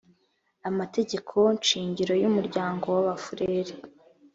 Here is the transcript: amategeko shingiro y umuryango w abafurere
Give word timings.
amategeko 0.69 1.37
shingiro 1.67 2.13
y 2.21 2.27
umuryango 2.29 2.85
w 2.95 2.97
abafurere 3.03 3.71